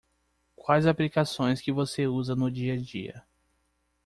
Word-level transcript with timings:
Quais 0.55 0.87
aplicações 0.87 1.61
que 1.61 1.71
você 1.71 2.07
usa 2.07 2.35
no 2.35 2.49
dia-a-dia? 2.49 3.21